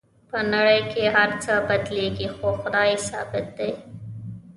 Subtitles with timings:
[0.29, 3.71] په نړۍ کې هر څه بدلیږي خو خدای ثابت دی